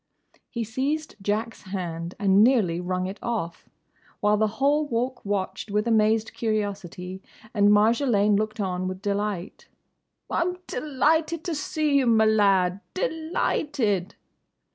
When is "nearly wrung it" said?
2.43-3.19